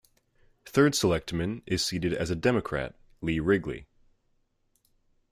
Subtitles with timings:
[0.65, 3.85] Third Selectman is seated as a Democrat, Lee Wrigley.